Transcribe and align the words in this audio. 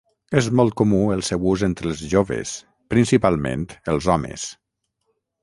És 0.39 0.45
molt 0.59 0.75
comú 0.79 1.01
el 1.15 1.21
seu 1.27 1.45
ús 1.51 1.65
entre 1.67 1.87
els 1.89 2.01
joves, 2.15 2.55
principalment 2.95 3.69
els 3.95 4.09
homes. 4.17 4.49